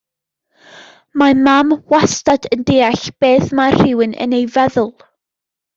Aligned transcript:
Mae 1.21 1.35
mam 1.47 1.75
wastad 1.93 2.49
yn 2.57 2.65
deall 2.73 3.07
beth 3.25 3.55
mae 3.61 3.79
rhywun 3.79 4.21
yn 4.27 4.39
ei 4.41 4.53
feddwl. 4.57 4.93